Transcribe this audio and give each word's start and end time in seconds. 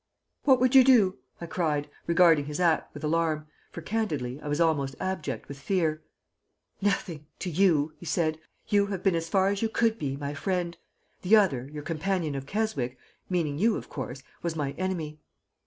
"'What 0.45 0.59
would 0.59 0.73
you 0.73 0.83
do?' 0.83 1.19
I 1.39 1.45
cried, 1.45 1.87
regarding 2.07 2.45
his 2.45 2.59
act 2.59 2.91
with 2.95 3.03
alarm, 3.03 3.45
for, 3.71 3.83
candidly, 3.83 4.41
I 4.41 4.47
was 4.47 4.59
almost 4.59 4.95
abject 4.99 5.47
with 5.47 5.59
fear. 5.59 6.01
"'Nothing 6.81 7.27
to 7.37 7.51
you!' 7.51 7.93
he 7.99 8.07
said. 8.07 8.39
'You 8.67 8.87
have 8.87 9.03
been 9.03 9.13
as 9.13 9.29
far 9.29 9.49
as 9.49 9.61
you 9.61 9.69
could 9.69 9.99
be 9.99 10.17
my 10.17 10.33
friend. 10.33 10.75
The 11.21 11.35
other, 11.35 11.69
your 11.71 11.83
companion 11.83 12.33
of 12.33 12.47
Keswick' 12.47 12.97
meaning 13.29 13.59
you, 13.59 13.75
of 13.77 13.89
course 13.89 14.23
'was 14.41 14.55
my 14.55 14.71
enemy.' 14.71 15.19